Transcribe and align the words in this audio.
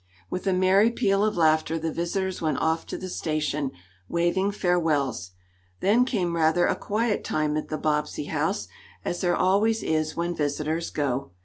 With 0.31 0.47
a 0.47 0.51
merry 0.53 0.89
peal 0.89 1.23
of 1.23 1.37
laughter 1.37 1.77
the 1.77 1.91
visitors 1.91 2.41
went 2.41 2.57
off 2.59 2.87
to 2.87 2.97
the 2.97 3.07
station, 3.07 3.69
waving 4.09 4.49
farewells. 4.51 5.29
Then 5.79 6.05
came 6.05 6.35
rather 6.35 6.65
a 6.65 6.75
quiet 6.75 7.23
time 7.23 7.55
at 7.55 7.67
the 7.67 7.77
Bobbsey 7.77 8.25
house, 8.29 8.67
as 9.05 9.21
there 9.21 9.35
always 9.35 9.83
is 9.83 10.15
when 10.17 10.33
visitors 10.33 10.89
go. 10.89 11.29